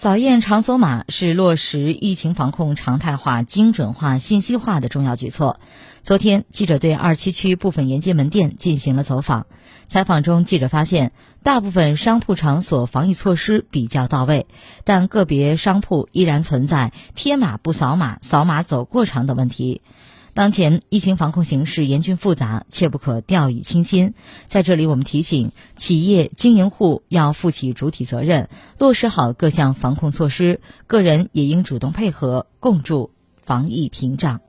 [0.00, 5.60] 扫验场所码是落实疫情防控常态化、精准化、信息化的重要举措。
[6.00, 9.44] 昨天，记者对二七区部分沿街门店进行了走访。
[9.88, 14.46] 采访中，记者发现，大部分商铺场所防疫措施比较到位，
[14.84, 19.82] 但个别商铺依然存在贴码不扫码、扫码走过场等问题。
[20.32, 24.14] 当前疫情防控形势严峻复杂，切不可掉以轻心。
[24.48, 28.48] 在这里，我们提醒企业经营户要负起主体责任，
[28.78, 33.10] 落实好各项防控措施，个人也应主动配合，共筑
[33.44, 34.40] 防疫屏障。